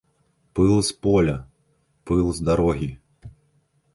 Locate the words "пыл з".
0.59-0.95, 2.11-2.47